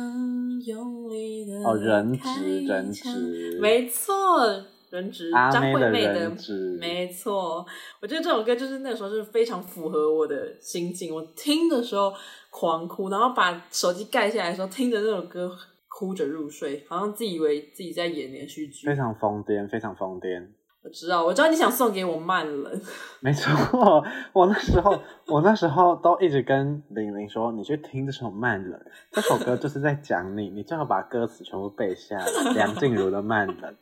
[0.64, 4.64] 用力的哦，人质，人质，没错。
[4.88, 7.64] 人质张惠妹的，人质没错，
[8.02, 11.14] 我觉得这首歌就是那个时候是非常符合我的心境。
[11.14, 12.12] 我听的时候
[12.50, 15.50] 狂哭，然后把手机盖下来的时候，听着那首歌
[15.98, 20.48] 哭着入睡，好像自以为自己在演连续剧，非常疯癫，非常疯癫。
[20.82, 22.80] 我知道，我知道你想送给我慢冷，
[23.20, 28.80] 没错，我那时候我那时候都一直跟玲玲说，你去听这首慢冷，
[29.12, 32.52] 这首歌就是在讲你，你最好把歌词全部背下来。
[32.54, 33.76] 梁静茹的慢冷。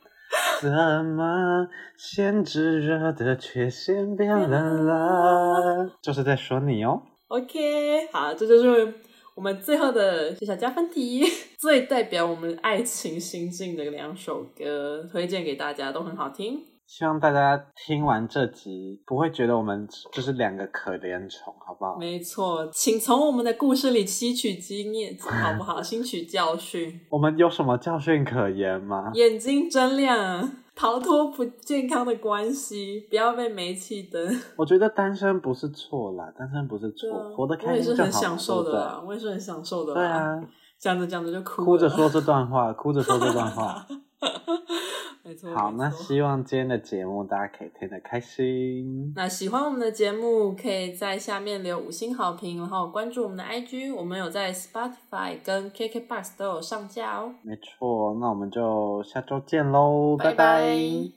[0.61, 0.69] 怎
[1.03, 5.89] 么先炙热的却先变冷了？
[6.01, 7.01] 就是在说你哦。
[7.29, 8.93] OK，好，这就是
[9.41, 11.23] 我们最后的小小加分题，
[11.57, 16.59] 最代表我们爱情心境的两首歌，推荐给大家，都很好听。
[16.85, 21.97] 希望大家听完这集不会觉得我们就是两个可怜虫，好不好？
[21.97, 25.81] 没错，请从我们的故事里吸取经验，好不好？
[25.81, 27.01] 吸取教训。
[27.09, 29.09] 我们有什么教训可言吗？
[29.15, 34.41] 眼睛睁亮， 逃脱不健康的关系，不要被煤气灯。
[34.55, 38.03] 我觉得单身不是错啦，单身不是错，啊、活得开心就好。
[38.03, 39.93] 我也是很享受的啦，我也是很享受的。
[39.93, 40.41] 对啊，
[40.79, 43.85] 讲着讲着就哭，哭着说这段话，哭着说这段话。
[45.23, 49.13] 没错，好，那希望今天的节目大家可以听得开心。
[49.15, 57.33] 那喜欢我们的节目，可以在下面留五星好评，然后关注我们的 IG，我们有在 Spotify 跟 KKBOX 都有上架哦。
[57.43, 60.35] 没错，那我们就下周见喽，拜拜。
[60.35, 61.11] 拜拜。